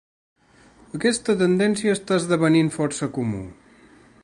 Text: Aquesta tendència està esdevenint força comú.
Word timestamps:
Aquesta 0.99 1.35
tendència 1.41 1.95
està 1.99 2.17
esdevenint 2.23 2.73
força 2.79 3.11
comú. 3.19 3.45